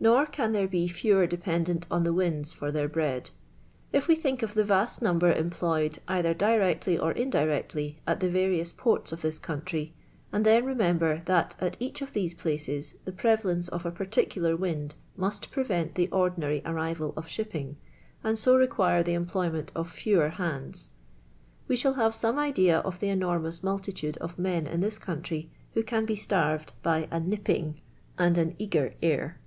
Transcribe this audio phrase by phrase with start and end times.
[0.00, 3.30] Nor can there be fewer dependent on the winds for their bre.id.
[3.92, 8.70] If we think of the vast number employed either directly or indirectly at the various
[8.70, 9.92] ports of this country,
[10.32, 14.54] and then remem ber that at each of these places the prevalence of a particular
[14.56, 17.76] wind must prevent the ordinary arri val of shipping,
[18.22, 20.90] and so require the employment of fewer hands:
[21.66, 25.48] we shall have some idea of the enormous multitude of men in this coun try
[25.74, 27.80] who can be starved by *'a nipping
[28.16, 29.40] and an eager air."